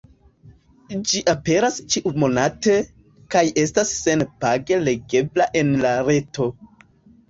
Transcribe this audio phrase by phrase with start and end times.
[1.11, 2.79] Ĝi aperas ĉiu-monate,
[3.37, 6.55] kaj estas sen-page legebla en la reto.